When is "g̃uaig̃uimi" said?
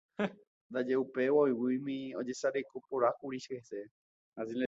1.33-1.97